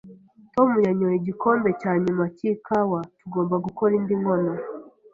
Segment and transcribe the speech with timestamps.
[0.53, 2.99] Tom yanyoye igikombe cya nyuma cyikawa.
[3.19, 4.51] Tugomba gukora indi nkono